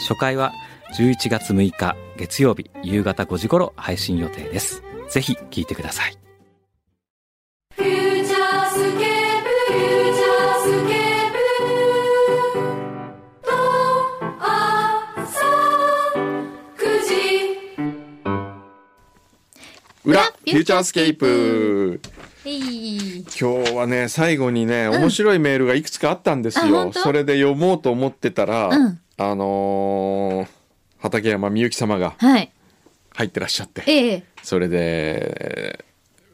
[0.00, 0.52] 初回は
[0.96, 4.82] 11月6日月曜日夕方5時頃配信予定です。
[5.10, 6.16] ぜひ聞いてください。
[7.76, 11.38] Futurescape Futurescape。
[13.44, 13.50] と
[15.16, 15.44] 朝
[16.76, 17.12] 9時
[20.04, 22.00] 裏 Futurescape
[22.42, 30.48] 今日はね最後にね面白いメールがいくつかあったんですよ、それで読もうと思ってたら、うんあのー
[30.98, 32.50] 畠山みゆき様がはい。
[33.14, 34.24] 入ってらっしゃってええ。
[34.42, 35.84] それで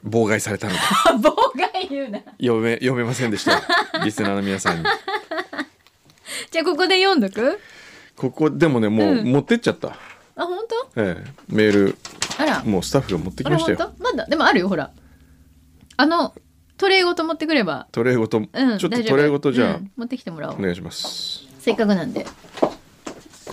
[0.05, 0.79] 妨害されたので。
[1.29, 2.21] 妨害言うな。
[2.41, 3.61] 読め読めませんでした。
[4.05, 4.85] リスナーの皆さんに。
[6.53, 7.59] じゃあここで読んどく？
[8.17, 9.33] ここでもねもううん。
[9.33, 9.89] 持ってっちゃった、
[10.37, 10.59] あ本
[10.95, 11.03] 当？
[11.03, 11.99] ええ、メール
[12.39, 12.63] あら。
[12.63, 13.79] もうスタッフが持ってきましたよ。
[13.79, 14.03] 当？
[14.03, 14.27] まだ？
[14.27, 14.93] でもあるよほら。
[15.97, 16.35] あの
[16.77, 17.89] トレイごと持ってくれば。
[17.91, 20.57] トレイごと、うんちょっとトレイごとじゃあ、うん持ってきてもらおう。
[20.59, 21.47] お願いします。
[21.59, 22.25] せっかくなんで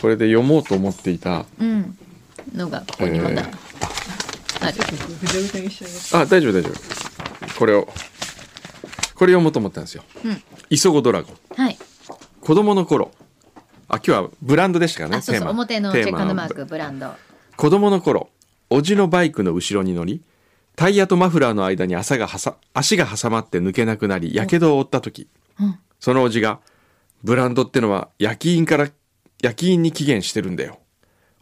[0.04, 1.98] これで読もうと思っていたうん。
[2.54, 3.46] のがここにまだえ
[4.60, 4.78] ある、
[6.12, 6.74] あ大丈夫大丈夫。
[7.58, 10.04] これをこれ読もうと思ったんですよ。
[10.26, 11.36] うん「磯子ドラゴン。
[11.56, 11.78] はい」
[12.42, 13.12] 子供の頃。
[13.88, 16.18] あ今日はブランドでしたからねあそうそう表のチェッテーマ。
[16.18, 17.14] カーのマークブランド。
[17.56, 18.30] 子供の頃
[18.70, 20.22] おじのバイクの後ろに乗り
[20.76, 25.30] タイヤとマフラーの間に朝がはさ足が挟まって抜けなくなりやけどを負った時、
[25.62, 25.80] うん。
[26.02, 26.60] そのおじが
[27.24, 28.90] 「ブランドってのは焼き印から
[29.44, 30.80] 焼き印に期限してるんだよ」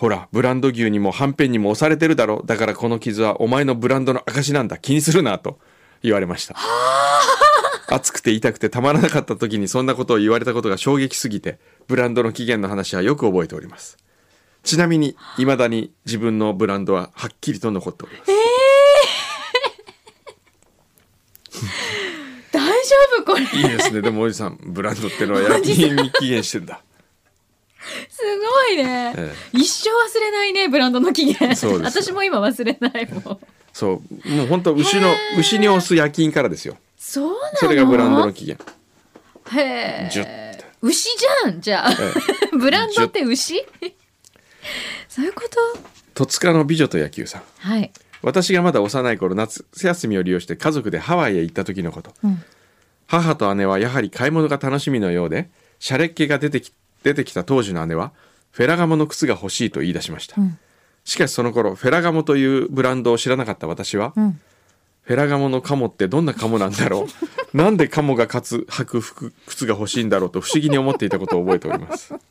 [0.02, 2.42] ほら、ブランド牛にもはんぺんにも押されてるだろ。
[2.44, 4.80] だからこの傷はお前のブランドの証なんだ。
[4.80, 5.60] 気にするな、と
[6.02, 6.56] 言われました。
[7.88, 14.00] 熱くて痛くてたまらなかった時にそんなことを言われたことが衝撃すぎて、ブランドの期限の話はよく覚えております。
[14.64, 18.31] ちなみに、未だに自分のブランドははっきりと残っております。
[22.52, 24.02] 大丈夫これすいいですね。
[24.02, 26.81] でもおじさん、ブランドってのは焼き印に期限してんだ。
[27.81, 33.40] ごいね、え一生忘れないねブランドの期限私も今忘れないもん。
[33.74, 34.30] そう。
[34.30, 36.78] もう本当牛の、牛に押す焼き印からですよ。
[36.97, 37.58] そうなの？
[37.58, 38.58] それがブランドの期限。
[39.53, 41.92] へえ牛じゃんじゃあ、
[42.58, 43.66] ブランドって牛？
[45.08, 45.58] そういうこと？
[46.13, 47.42] 戸塚の美女と野球さん。
[47.59, 52.44] はい、私がまだ幼い頃夏休みを利用して家族でハワイへ行った時のこと、うん。
[53.08, 55.50] 母と姉はやはり買い物が楽しみのようで
[55.80, 56.72] シャレっ気が出てき
[57.03, 58.12] 出てきた当時の姉は
[58.51, 60.57] フェラガモの靴が欲しいと言い出しました、ん。
[61.03, 64.39] しかしその頃フェラガモというブランドを知らなかった私は、ん。
[65.03, 67.07] フェラガモのカモってどんなカモなんだろ
[67.53, 67.57] う？
[67.57, 72.13] なんでカモがかつ履く服靴が欲しいんだろうと不思議に思っていたことを覚えております。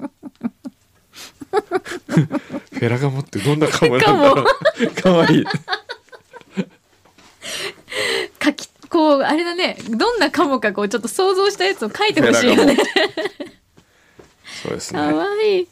[1.51, 4.45] フェラガモってどんなカモなんだろ
[4.81, 4.87] う？
[5.03, 5.45] かわいい。
[8.43, 9.77] 書きこうあれだね。
[9.91, 12.77] どんなかもかこうちょっと想像したやつを書いてほしいよね
[14.63, 15.69] そうですかねわいい。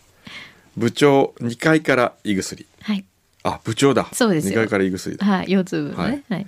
[0.77, 2.67] 部長2階から胃薬。
[2.81, 3.05] はい。
[3.43, 4.09] あ部長だ。
[4.13, 4.53] そうですよ。
[4.53, 6.25] 2階から胃薬だ、はい腰痛部のね。
[6.29, 6.47] はい、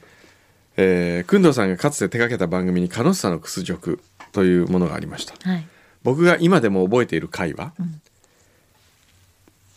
[0.76, 4.00] えー、工藤さんがかつて手掛けた番組に「カノッサの屈辱」
[4.32, 5.34] というものがありました。
[5.48, 5.66] はい。
[6.02, 7.74] 僕が今でも覚えている回は、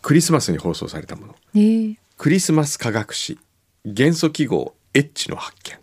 [0.02, 1.36] クリスマスに放送されたもの。
[1.56, 3.38] えー、クリスマス科学史
[3.86, 5.78] 元素記号 H の発見。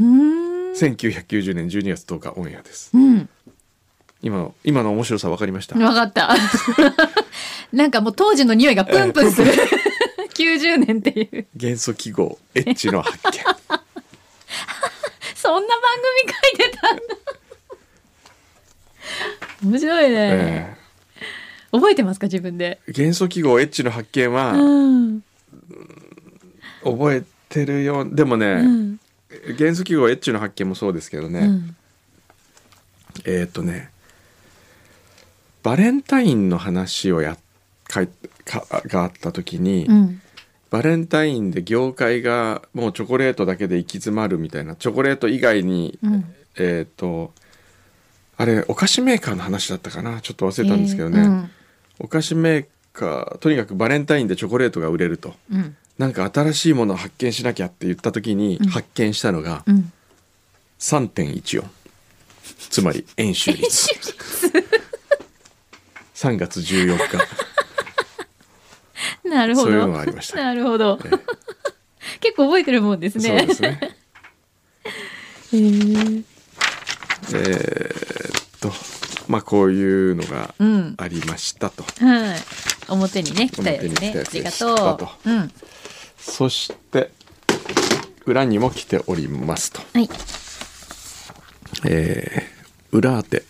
[0.00, 0.72] うーん。
[0.72, 2.90] 1990年12月10日オンエアです。
[2.92, 3.28] うん
[4.22, 5.78] 今の今の面白さ分かりました？
[5.78, 6.34] わかった。
[7.72, 9.52] なんかもう当時の匂いがプンプンする。
[10.34, 11.46] 90年っていう。
[11.56, 13.32] 元素記号 H の発見。
[15.34, 15.80] そんな番
[16.24, 17.02] 組書いてたんだ。
[19.64, 20.76] 面白いね、え
[21.72, 22.78] 覚えてますか自分で？
[22.88, 25.22] ー元素記号 H の発見は、うん。
[26.82, 29.00] 覚えてるよでもね、うん。
[29.58, 31.76] 元素記号 H の発見もそうですけどね、うん。
[33.24, 33.90] えーっ、とね
[35.62, 37.36] バレンタインの話をや
[37.84, 38.08] かい
[38.44, 40.20] かがあった時に、うん。
[40.70, 46.34] バレンタインで業界がもうチョコレートだけで行き詰まるみたいなチョコレート以外に、うん。
[46.56, 47.32] えーっ、と
[48.36, 50.20] あれお菓子メーカーの話だったかな？
[50.20, 51.50] ちょっと忘れたんですけどね、えーうん。
[51.98, 55.34] お菓子メーカーとにかくバレンタインでチョコレートが売れると。
[55.52, 55.76] うん。
[55.98, 58.68] なんか新しいものを発見しなきゃって言った時にうん。
[58.68, 59.92] 発見したのがうん。
[60.78, 61.64] 3.14
[62.70, 63.90] つまり円周率
[66.20, 67.16] 3月14日
[69.26, 69.68] なるほど。
[69.68, 70.98] そういうのがありましたなるほど。
[72.20, 73.38] 結構覚えてるもんですね。
[73.38, 73.80] そうですね
[75.54, 76.24] へー
[77.32, 78.70] えーっと
[79.28, 80.94] まあこういうのがうん。
[80.98, 82.40] ありましたと、はい。
[82.88, 84.12] 表にね、来たやつね。
[84.14, 85.30] ありがとう。
[85.30, 85.50] うん。
[86.18, 87.12] そして
[88.26, 90.10] 裏にも来ておりますとはい。
[91.86, 93.44] えー裏当て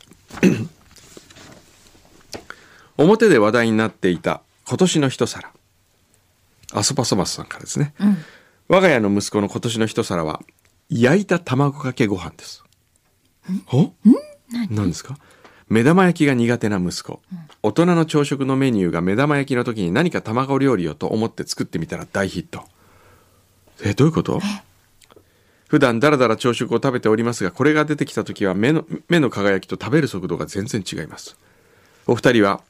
[3.01, 5.51] 表で話題になっていた今年の一皿。
[6.73, 8.17] アソパソマスさんからですね、うん。
[8.69, 10.41] 我が家の息子の今年の一皿は
[10.91, 12.63] 焼いた卵かけご飯です。
[13.73, 13.93] お
[14.71, 14.89] 何？
[14.89, 15.17] ですか？
[15.69, 17.23] 目玉焼きが苦手な息子、
[17.63, 22.65] 大人の朝食のメニューが目玉焼きの時に何か卵料理をと思って作ってみたら大ヒット。
[23.83, 24.41] えどういうこと？
[25.69, 31.37] 普段だらだら朝食を食べておりますがこれが出てきた時は目の目の輝きと食べる速度が全然違います。
[32.07, 32.61] お二人は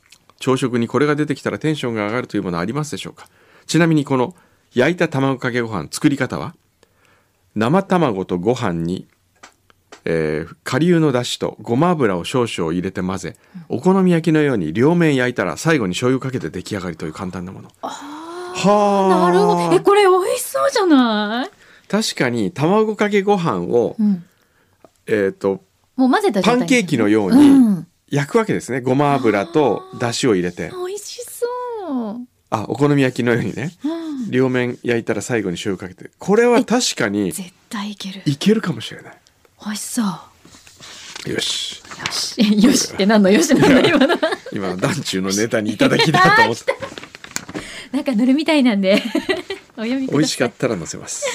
[0.41, 3.29] 朝食にこれが出てきたらテンションが上がるというものありますでしょうか？
[3.67, 4.35] ちなみにこの
[4.75, 6.57] 焼いた卵かけご飯作り方は？
[7.55, 9.07] 生卵とご飯に、
[10.05, 13.37] えー、顆粒のだしとごま油を少々入れて混ぜ
[13.69, 19.75] お好み焼きのように両面焼いたら最後に醤油かけて出来上がりという簡単なものはあなるほど。
[19.75, 21.51] え、これ美味しそうじゃない？
[21.89, 24.25] 確かに卵かけご飯を、うん。
[25.07, 25.61] えー、と
[25.97, 27.87] もう混ぜたパンケーキのよううにん。
[28.11, 31.47] 焼くわけですねごま油とだしを入れて美味しそ
[32.13, 32.27] う。
[32.53, 33.89] あお好み焼きのようにねう
[34.27, 34.31] ん。
[34.31, 38.23] 両面焼いたら最後に醤油かけてこれは確かに絶対いける。
[38.27, 39.15] いけるかもしれない
[39.65, 40.07] 美味しそう。
[41.31, 42.65] よしよし。
[42.65, 43.31] よしって何の？
[43.31, 44.17] よしなんだ今の。
[44.53, 46.75] 今の団中のネタにいただきだと思って
[47.93, 49.03] なんか塗るみたいなんで。
[49.77, 50.19] お読みください。
[50.19, 51.27] 美味しかったら乗せます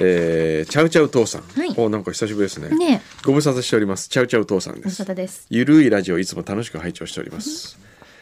[0.00, 1.74] えー、チャウチャウ父さん、はい。
[1.76, 2.68] おなんか久しぶりですね。
[2.76, 4.08] ねご無沙汰しております。
[4.08, 5.46] チャウチャウ父さんです。
[5.50, 7.78] ゆるいラジオいつも楽しく拝聴しております。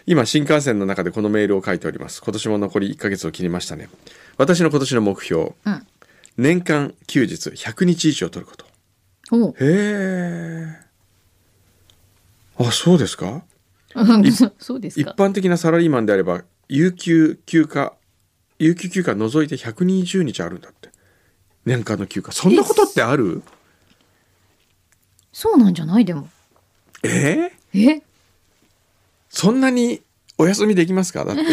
[0.06, 2.22] 今新幹線の中でこのメールを書いております。
[2.22, 3.88] 今年も残り1ヶ月を切りましたね。
[4.36, 5.52] 私の今年の目標。
[5.64, 5.86] うん。
[6.36, 8.66] 年間休日100日以上取ること。
[9.50, 10.66] へえ。
[12.58, 13.42] あそうですか？
[13.94, 14.32] うん。
[14.32, 15.10] そ そうですか。
[15.10, 17.92] 一般的なサラリーマンであれば有給休暇
[18.58, 20.90] 有給休暇除いて120日あるんだって
[21.66, 22.32] 年間の休暇。
[22.32, 23.42] そんなことってある？
[25.32, 26.04] そうなんじゃない？
[26.04, 26.28] でも。
[27.02, 27.52] え？
[27.74, 28.02] ーえ？
[29.28, 30.00] そんなに
[30.38, 31.24] お休みできますか？
[31.24, 31.42] だって。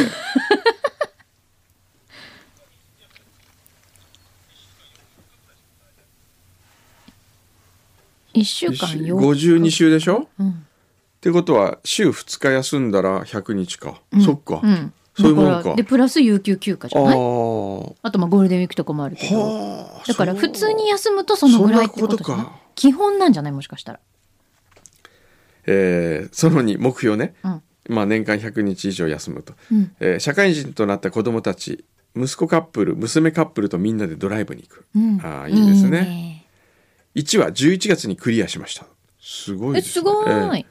[8.34, 9.20] 一週間よ。
[9.20, 10.28] 52週でしょ？
[10.40, 10.50] うん。
[10.50, 10.54] っ
[11.22, 14.22] てことは週2日休んだら100日か、うん。
[14.22, 14.94] そっか、うん。
[15.16, 15.76] そういうもんか。
[15.76, 17.16] で、プラス有給休暇じあゃない？
[17.16, 17.96] ー。
[18.02, 19.83] あとまあゴールデンウィークとかもあるけど。
[20.04, 22.18] はあだから普通に休むとそのぐらいってこと
[22.76, 23.52] 基本なんじゃない？
[23.52, 24.00] もしかしたら。
[25.66, 27.62] えーその2目標ね、うん。
[27.90, 29.96] まあ、年間100日以上休むと、うん。
[30.00, 31.86] えー社会人となった子供たち
[32.16, 35.20] 息子カップル娘カップルとみんなでドライブに行く、うん。
[35.24, 36.02] あーいいですね。
[36.02, 36.46] ね。
[37.16, 38.86] 1は11月にクリアしました。
[39.22, 40.62] すごいえ、です,、すごえーい。
[40.62, 40.66] ー。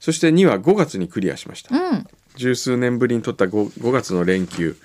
[0.00, 2.06] そして2は5月にクリアしました、うん。
[2.36, 4.76] 十数年ぶりに取った 5, 5月の連休。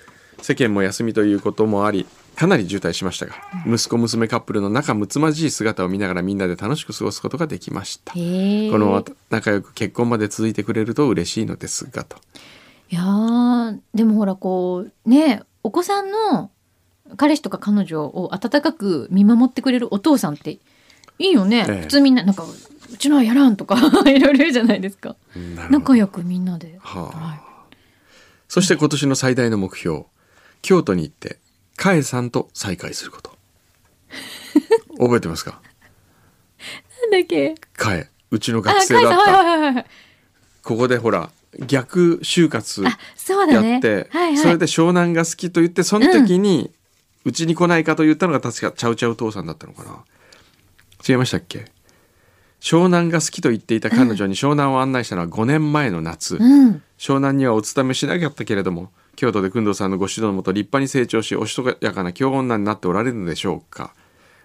[0.42, 3.34] 世間も休みということもありかなり渋滞しましたが
[3.66, 8.14] 息子娘カップルの仲睦まじい姿を見ながらみんなで楽しく過ごすことができました。
[8.14, 12.16] この仲良く結婚まで続いてくれると嬉しいのですがと。
[12.90, 16.50] いやーでもほらこうねお子さんの
[17.16, 20.58] 彼氏とか彼女を温かく見守ってくれるお父さんって
[21.18, 21.80] いいよね、ええ。
[21.82, 23.76] 普通みんななんかうちのはやらんとか
[24.10, 25.16] いろいろ言うじゃないですか。
[25.70, 27.26] 仲良くみんなで、はあ。
[27.28, 27.40] はい。
[28.48, 30.04] そして今年の最大の目標
[30.62, 31.38] 京都に行って
[31.80, 33.30] カエさんと再会すること。
[34.98, 35.62] 覚えてますか？
[37.00, 37.54] なんだっけ？
[37.72, 39.86] カエうちのあ学生だった。
[40.62, 41.30] ここでほら
[41.66, 42.90] 逆就活や
[43.78, 46.70] って、はいはい、それで湘南が好きと言ってその時に
[47.24, 50.04] うち、に来ないかと言ったのが確かチャウチャウ父さんだったのかな。
[51.08, 51.64] 違いましたっけ？
[52.60, 56.82] 湘南が好きと言っていた彼女に湘南を案内したのは5年前の夏、うん。
[56.98, 63.94] 湘南にはお勤めしなかったけれども京都で工藤さんのご指導のもと立派に成長しおしとやかな京女になっておられるのでしょうか。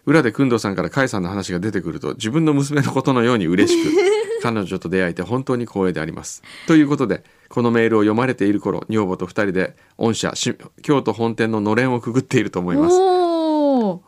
[0.06, 3.96] 裏で工藤さんから甲斐さんの話が出てくると自分の娘のことのように嬉しく
[4.44, 6.44] 彼女と出会えて本当に光栄であります。
[6.68, 12.96] ということでこのメールを読まれている頃女房と二人で御社し京都本店ののれんをくぐっていると思います。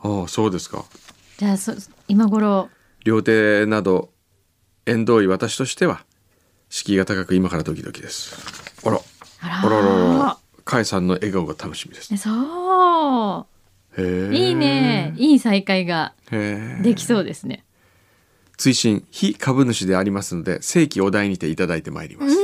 [0.07, 0.85] ああそうですか。
[1.37, 1.73] じゃあそ
[2.07, 2.69] 今頃。
[3.03, 4.09] 料亭など
[4.85, 6.05] 縁遠い私としては
[6.69, 8.35] 敷居が高く今からドキドキです。
[8.85, 8.99] あら。
[9.39, 10.36] あらあららら
[10.67, 12.15] ら甲斐さんの笑顔が楽しみです。
[12.17, 13.47] そ
[13.97, 15.13] へうえいいね。
[15.17, 17.63] いい再会ができそうですね。
[18.57, 22.35] 追伸非株主でありますので正規お題にていただいてまいります。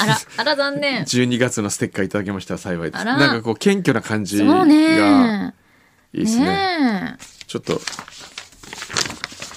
[0.00, 1.02] あら あら残念。
[1.02, 3.04] 12月のステッカーいただけましたら幸いです。
[3.04, 5.54] なんかこう謙虚な感じがね。
[6.12, 6.44] いいですね。
[6.44, 7.24] ねえ。
[7.46, 7.80] ちょっと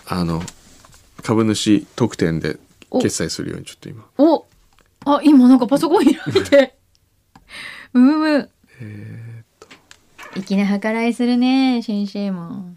[0.07, 0.41] あの
[1.21, 2.57] 株主特典で
[3.01, 4.05] 決済するようにちょっと今。
[4.17, 4.45] お。
[5.05, 6.76] あ今なんかパソコン開いて
[7.93, 8.49] うむむ
[10.45, 12.73] 粋な計らいするね先生も。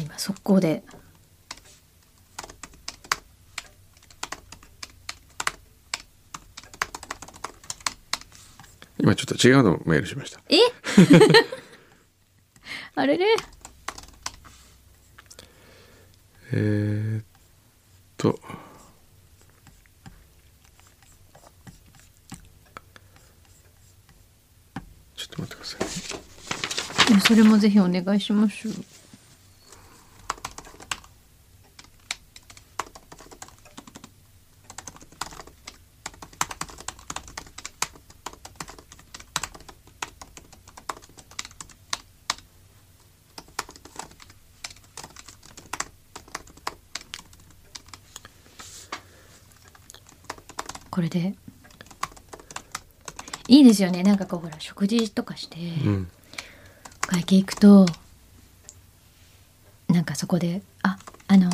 [0.00, 0.82] 今速攻で。
[8.98, 10.40] 今ちょっと違うのメールしました。
[10.48, 10.58] え？
[12.94, 13.26] あれれ？
[16.52, 17.24] えー、っ
[18.16, 18.38] と
[25.16, 25.76] ちょっと待ってくださ
[27.08, 28.68] いいやそれもぜひお願いします。
[50.90, 51.36] これで？
[53.46, 54.02] いいですよね。
[54.02, 56.10] なんかこうほら食事とかして、うん。
[57.20, 57.86] お会計行くと
[59.88, 60.96] なんかそこで「あ
[61.28, 61.50] あの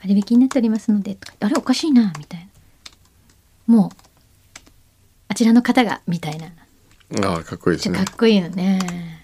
[0.00, 2.46] 割引になっておりますので」とかあれおかしいな」みたいな。
[3.66, 3.90] もう
[5.28, 6.46] あちらの方がみたいな。
[7.22, 7.98] ああかっこいいですね。
[7.98, 9.22] かっこいいよね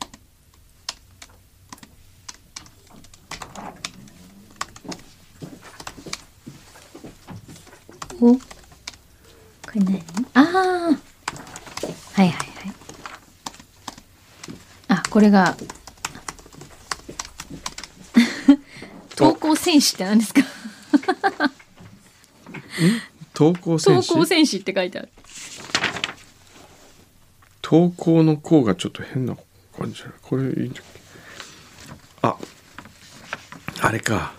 [8.20, 8.40] おこ
[9.76, 10.98] れ何ああはい
[12.14, 12.42] はいはい
[14.88, 15.54] あこれが。
[19.14, 20.40] 投稿戦士って何ですか？
[23.34, 25.10] 投稿戦投士稿戦士って書いてある。
[27.60, 29.36] 投稿の項がちょっと変な
[29.76, 32.38] 感じこれいいんじゃあ。
[33.82, 34.32] あれか。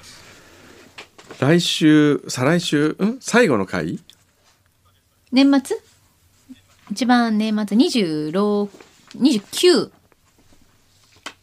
[1.40, 2.98] 来週再来週？
[3.00, 3.18] ん？
[3.22, 4.00] 最後の回？
[5.32, 5.78] 年末？
[6.92, 8.72] 一番年末？26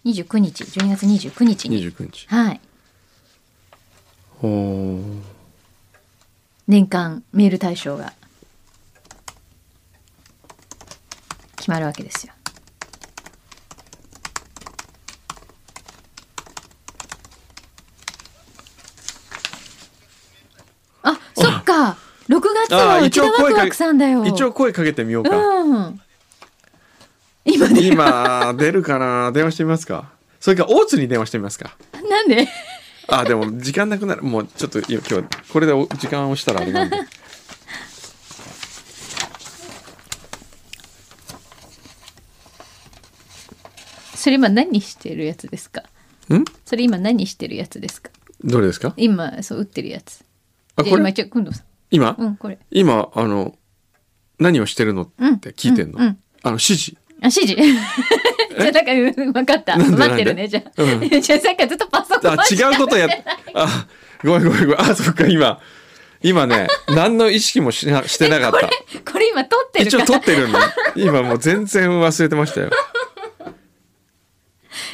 [0.04, 1.83] 29 29日12月29日に。
[1.85, 2.26] 29日。
[2.28, 2.61] はい。
[4.42, 5.21] おー
[6.66, 8.12] 年間メール大賞が。
[11.57, 12.33] 決まるわけですよ。
[21.02, 21.99] あそっか。
[22.28, 24.25] 6月あはワクワクさんだよ。
[24.25, 26.00] 一応声かけてみようか、うん
[27.80, 29.32] 今出るかな？
[29.32, 30.12] 電話してみますか？
[30.38, 31.76] それか大津に電話してみますか？
[32.08, 32.49] なんで？
[33.08, 34.22] あでも時間なくなる。
[34.22, 35.22] もうちょっと今日は
[35.52, 36.96] これでお時間をしたらあれなんで。
[44.14, 45.82] それ今何してるやつですか？
[46.32, 46.44] ん？
[46.64, 48.10] それ今何してるやつですか？
[48.44, 48.92] どれですか？
[48.96, 50.25] 今そう打ってるやつ。
[50.76, 51.10] あこれ？
[51.10, 51.62] 一応くんどさ。
[51.62, 52.58] ん今、うんこれ。
[52.70, 53.56] 今あの
[54.38, 55.06] 何をしてるのっ
[55.40, 56.18] て聞いてんの、うんうん。
[56.42, 57.55] あの指示あ指示。
[57.57, 59.77] じゃあなんかうん分かった。
[59.77, 59.97] なんで？
[59.97, 61.00] 待ってるねじゃあ、うん。
[61.21, 63.11] じゃあさっきからずっとパソコンあ違うことやっ
[63.55, 63.87] あ
[64.25, 64.81] ごめんごめんごめん。
[64.81, 65.61] あそっか今。
[66.23, 68.69] 今ね 何の意識もしなしてなかった。
[69.11, 70.59] これ今撮ってる一応から撮ってるの
[70.97, 72.71] 今もう全然忘れてましたよ。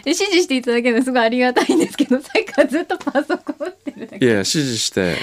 [0.04, 4.24] 指示していただけるのすごいありがたいんですけどさっきからずっとパソコン打ってるだけ。
[4.24, 5.16] いや指示して。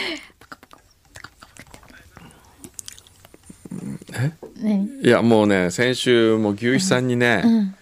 [4.12, 4.34] 何
[4.72, 7.76] いやもうね先週もう牛肥さんにね、うん。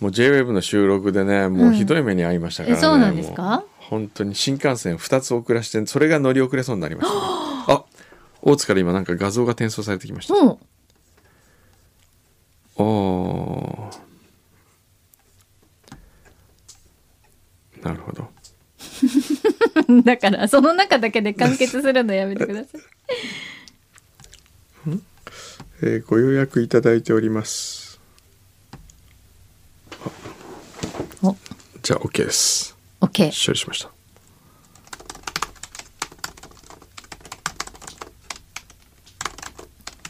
[0.00, 3.62] もう JWEB の収録でねもうひどい目に遭いましたからね、えそうなんですか？
[3.78, 7.20] 本当に新幹線2つ遅らしてそれが乗り遅れそうになりました、ね、
[7.68, 7.84] あ
[8.42, 10.34] 大津から今なんか画像が転送されてきました。
[10.34, 10.58] も
[12.76, 14.00] おー。
[17.84, 18.28] なるほど。
[19.88, 22.80] う だからその中だけで完結するのやめてください
[25.82, 27.98] えーご予約いただいております。
[31.22, 31.34] お。
[31.82, 32.76] じゃあ OK です。
[33.00, 33.90] OK 処理しました。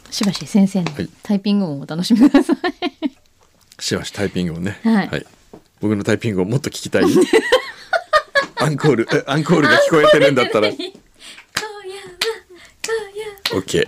[0.09, 1.09] しばし先生のはい。
[1.23, 2.57] タイピング音をお楽しみください。
[3.79, 4.79] しばしタイピングをね。
[4.83, 5.25] はい。
[5.79, 7.03] 僕のタイピングをもっと聞きたい。
[8.59, 10.69] アンコールえアンコールが聞こえてるんだったら。
[13.51, 13.87] OK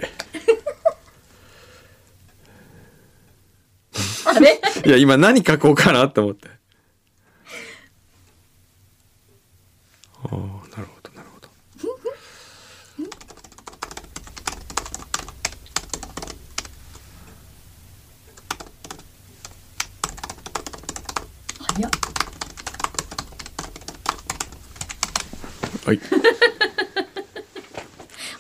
[4.86, 6.50] いや今何書こうかなと思って。
[6.50, 6.52] な
[10.30, 10.40] るほ
[11.04, 11.48] どなるほど。
[21.60, 21.92] 早っ。
[25.86, 26.00] はい。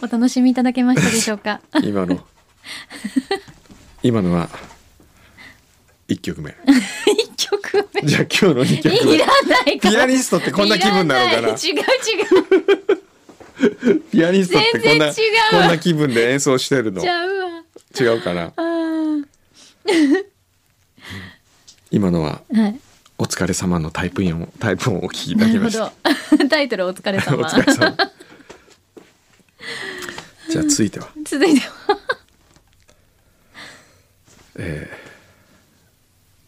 [0.01, 1.61] お楽しみいただけましたでしょうか？
[1.83, 2.25] 今の。
[4.01, 4.49] 今のは
[6.23, 6.55] 曲目。
[7.07, 8.01] 一曲目。
[8.01, 9.95] じゃあ今日の2曲い目らないから。
[9.95, 11.49] ピアニストってこんな気分なのかな？
[11.49, 11.81] い違う違
[13.91, 14.01] う。
[14.11, 17.01] ピアニストってこんな全然違うこんな気分で演奏してるの？
[17.01, 17.29] ちゃう。
[17.29, 17.63] わ
[17.99, 18.51] 違うかな？
[21.91, 22.79] 今のははい
[23.19, 25.93] 「お疲れ様のタイプ音をタイプ音をお聞きいただきました。
[26.37, 26.47] ど。
[26.49, 27.95] タイトルお疲れお様疲れ様。
[30.49, 31.09] じゃあ続いては。
[31.23, 31.99] 続いては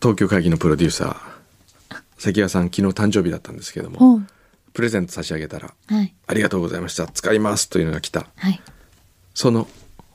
[0.06, 1.96] 東京会議のプロデューサー。
[2.20, 4.22] 関谷さん昨日誕生日だったんですけども。
[4.72, 7.08] プレゼント差し上げたらはい「ありがとうございました。
[7.08, 8.28] 使います」というのが来た。
[8.36, 8.62] はい。
[9.34, 9.68] その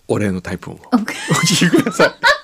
[0.07, 0.81] お礼のタイプ音を。
[0.93, 2.40] おお聞きください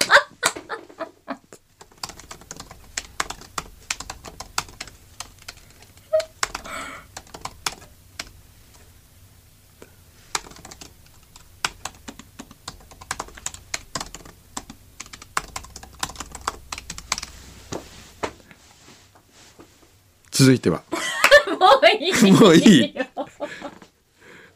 [20.46, 20.84] 続いては。
[21.58, 22.94] もういいもういい。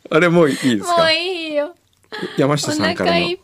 [0.08, 1.74] あれもういいですもかういいよ。
[2.38, 3.36] 山お下さんからの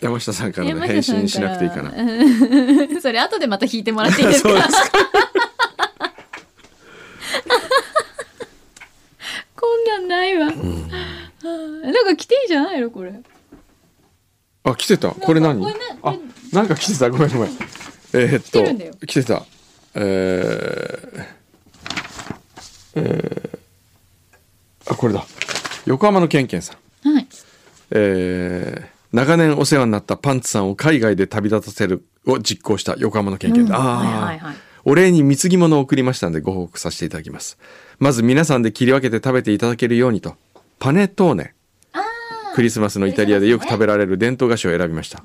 [0.00, 1.90] 山下さんからの山返信しなくていいかな。
[1.90, 4.48] うん それ後でまた弾いてもらっていいですか？
[4.48, 4.98] そうですか。
[9.56, 11.46] こんなんないわ、はあ
[11.90, 13.12] なんか来ていいじゃないのこれ。
[14.62, 15.08] あ来てた。
[15.10, 15.66] これ何？
[16.02, 16.16] あ
[16.52, 17.10] なんか来てた。
[17.10, 17.50] ごめんごめん。
[18.12, 19.42] えー、っと来てた。
[19.94, 21.37] えー、
[22.94, 25.24] えー、あこれだ。
[25.86, 27.12] 横浜のケンケンさん。
[27.12, 27.26] はい。
[27.92, 33.66] えー長年お世話になったパンツさんを海外で旅立たせるを実行した横浜のケンケン。
[33.66, 33.82] だ、うん。
[33.82, 34.04] あー。
[34.04, 34.56] はいはいはい。
[34.84, 37.58] お礼に貢ぎ物を送りましたのでご報告させていただきます。
[37.98, 40.36] まず皆さんで切り分けて食べていただけるようにと。
[40.78, 41.54] パネトーネ。
[42.54, 45.22] クリスマスのイタリアでよく食べられる伝統菓子を選びました。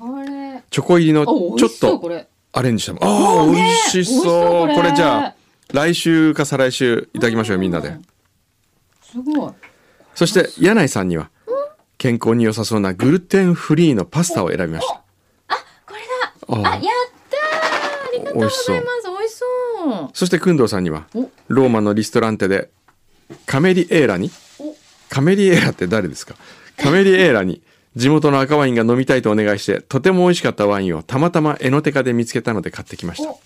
[0.70, 2.26] チョコ入りのおちょっとこれ。
[2.52, 2.92] アレンジした。
[3.04, 3.60] ああ、ね美
[4.00, 4.74] 味しそう。
[4.74, 5.34] これじゃあ
[5.72, 7.96] 来週か再来週いただきましょうみんなで、
[9.02, 9.52] すごい。
[10.14, 11.30] そして柳井さんには
[11.98, 15.02] 健康に良さそうなグルテンフリーのパスタを選びました。
[15.86, 16.00] これ
[16.62, 16.68] だ。
[16.68, 16.82] ああやっ
[17.30, 17.40] たー。
[18.08, 19.08] ありがとうございます。
[19.08, 19.44] 美味しそ
[20.04, 20.10] う。
[20.12, 21.30] そして工藤さんにはお。
[21.48, 22.70] ローマのリストランテで
[23.46, 24.74] カメリエーラにお。
[25.08, 26.36] カメリエーラって誰ですか？
[26.76, 27.62] カメリエーラに
[27.96, 33.30] 地元の赤ワインが飲みたいとお願いしてとても美味しかったワインをたまたまエノテカで見つけたので買ってきました。
[33.30, 33.34] お。
[33.34, 33.40] こ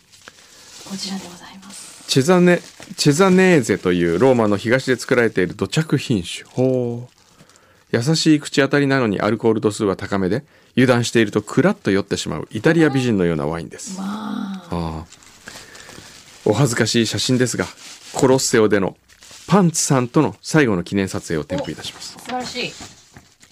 [0.98, 2.58] ちらでございますチェザネ
[2.96, 6.48] チェザネーゼというローマの東で作られている土着品種。
[6.50, 7.14] ほう。
[7.92, 10.42] 優しい口当たりなのにアルコール度数は高めで
[10.72, 14.00] 油断しているとクラッと酔ってしまうイタリア美人のようなワインです。
[14.00, 15.04] わあ
[16.46, 17.66] お恥ずかしい写真ですが
[18.14, 18.96] コロッセオでの
[19.46, 22.12] パンツさんとの最後の記念撮影を添付いたします。
[22.14, 22.72] 素晴らしい。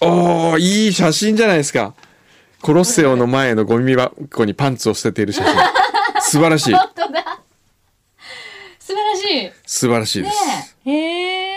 [0.01, 1.95] おーいい写真じゃないですか。
[2.63, 5.55] コロッセオの前のゴミ箱にパンツを捨てている写真。
[6.23, 6.75] 素晴らしい。
[6.75, 7.36] 本当だ
[9.03, 9.51] らしい。
[9.67, 10.91] 素晴らしいです、ねえ。
[10.91, 11.57] へえ。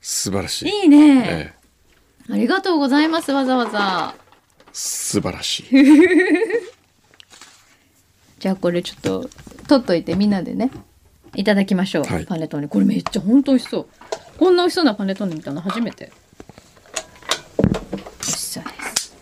[0.00, 0.68] 素晴らしい。
[0.68, 1.54] いいね、え
[2.28, 2.32] え。
[2.32, 4.14] ありがとうございますわざわざ。
[4.72, 5.64] 素晴らしい。
[8.38, 9.28] じゃあこれちょっと
[9.68, 10.70] 取っといてみんなでね。
[11.36, 12.26] いただきましょう、はい。
[12.26, 12.68] パネトーネ。
[12.68, 13.86] これめっちゃ本当美味しそう。
[14.38, 15.60] こんな美味しそうなパネトーネ見たの？
[15.60, 16.10] 初めて。
[17.62, 17.68] 美
[18.20, 19.14] 味しそうです。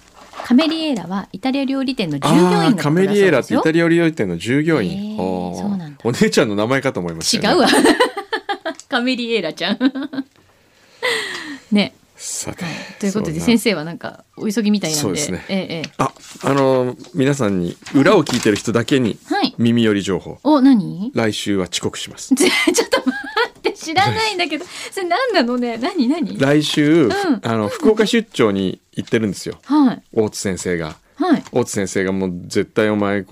[0.45, 7.83] カメリエーラはイタリア料理店の従業員カメリエラってイタリア料理店の従業員、へえおーそうお姉ちゃんの名前かと思いましたよね、違うわ。
[8.89, 9.79] カメリエーラちゃん。
[11.73, 11.95] ね。
[12.17, 12.65] さて、
[12.99, 15.03] ということで先生はなんかお急ぎみたいなんで。
[15.03, 15.45] そうですね。
[15.49, 15.91] ええええ。
[15.99, 19.55] ああの皆さんに裏を聞いてる人だけにはい。
[19.57, 20.39] 耳寄り情報。
[20.43, 21.13] お何？
[21.15, 22.35] 来週は遅刻します。
[22.35, 23.19] ちょっと待
[23.57, 24.65] って知らないんだけど。
[24.91, 25.79] それ何なのね？
[25.79, 26.39] 何何？
[26.39, 27.13] 来週、ん。
[27.45, 29.61] あの福岡出張に行ってるんですよ。
[29.65, 30.03] はい。
[30.13, 30.97] 大津先生が。
[31.15, 31.45] はい。
[31.53, 33.25] 大津先生がもう絶対お前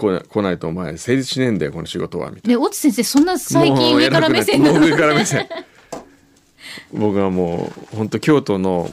[0.00, 4.80] 来ない来ないとお前成立しねえんだよこの仕事はみたいで越智先生そんなな最近上から目線なの。
[4.80, 5.48] もう上から目線。
[6.92, 8.90] 僕はもう本当京都の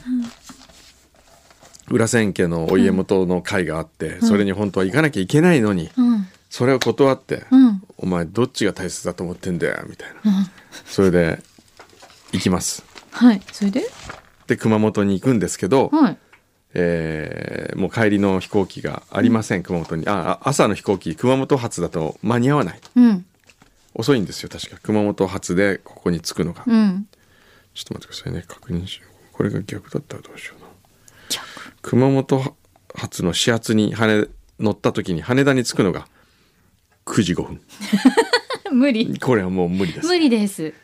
[1.88, 6.26] 裏千家のお家元の会があって、それに本当は行かなきゃいけないのに、うん。
[6.50, 7.82] それを断って、うん。
[7.96, 10.46] お前どっちが大切だと思ってんだよみたいな、うん。
[10.84, 11.42] それで
[12.32, 12.84] 行きます。
[13.10, 13.40] はい。
[13.52, 13.82] それで？
[14.46, 16.18] で熊本に行くんですけど、はい
[16.74, 20.08] えーもう帰りの飛行機がありません、熊本に。
[20.08, 22.80] ああ朝の飛行機熊本発だと間に合わない。
[22.96, 23.24] うん。
[23.94, 24.78] 遅いんですよ確か。
[24.82, 27.08] 熊本発でここに着くのが、うん。
[27.74, 28.44] ちょっと待ってくださいね。
[28.46, 29.34] 確認しよう。
[29.36, 30.66] これが逆だったらどうしような。
[31.82, 32.56] 熊本
[32.94, 34.28] 発の始発に羽
[34.58, 36.08] 乗った時に羽田に着くのが
[37.06, 37.60] 9時5分。
[38.72, 39.18] 無理。
[39.18, 40.06] これはもう無理です。
[40.08, 40.74] 無理です。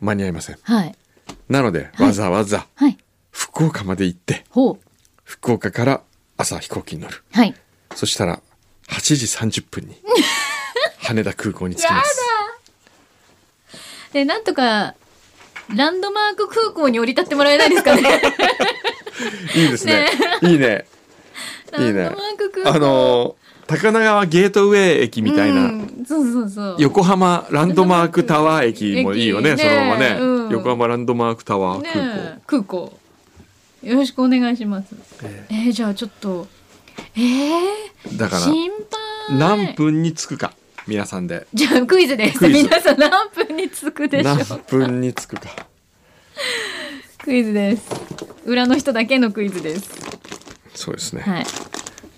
[0.00, 0.58] 間に合いません。
[0.62, 0.94] はい。
[1.48, 2.06] なので、はい。
[2.06, 2.96] わざわざはい。
[3.30, 4.83] 福岡まで行って、ほう。
[5.24, 6.00] 福岡から
[6.36, 7.22] 朝飛行機に乗る。
[7.32, 7.54] はい。
[7.94, 8.40] そしたら、
[8.88, 9.16] 8
[9.48, 9.96] 時30分に、
[11.00, 12.20] 羽田空港に着きます。
[14.12, 14.94] で、なんとか、
[15.74, 18.22] ランドマーク空港に降り立ってもらえないですかね。
[19.54, 20.10] いいですね。
[20.42, 20.86] いいね。
[21.78, 22.10] いいね。
[22.64, 26.76] あのー高輪川ゲートウェイ駅みたいな、うんそうそうそう。
[26.78, 32.18] 横浜ランドマークタワー駅もいいよね、駅そのままね、ねうん横浜ランドマークタワーね空港。
[32.18, 32.98] え空港。
[33.84, 34.94] よろしくお願いします。
[35.22, 36.46] ええー、じゃあちょっと、
[37.16, 38.70] えー、だから、心
[39.28, 39.38] 配。
[39.38, 40.54] 何分に着くか、
[40.86, 41.46] 皆さんで。
[41.52, 42.46] じゃあクイズです。
[42.48, 44.44] 皆さん何分に着くでしょ何う。
[44.68, 45.66] 分に着くか。
[47.22, 47.90] クイズです。
[48.44, 49.90] 裏の人だけのクイズです。
[50.74, 51.22] そうですね。
[51.22, 51.46] はい。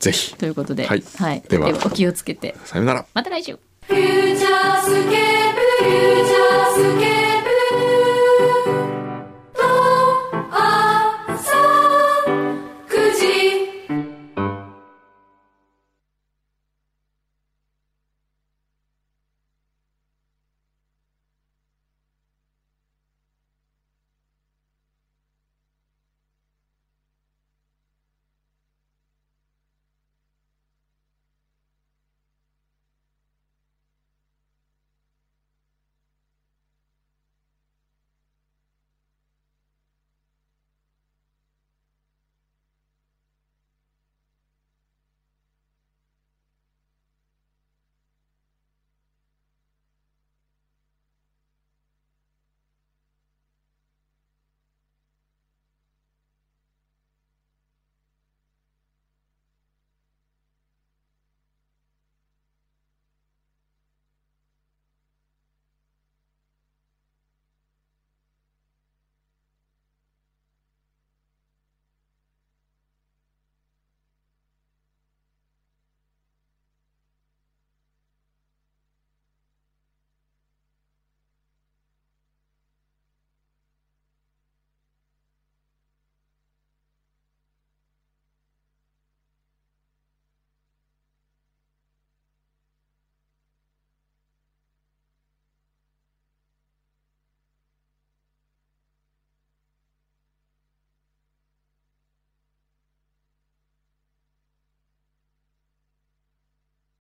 [0.00, 0.34] ぜひ。
[0.34, 1.42] ということで、はいはい。
[1.48, 2.56] ではお気をつけて。
[2.64, 3.06] さよなら。
[3.14, 3.58] また来週。
[3.82, 7.25] Futurescape Futurescape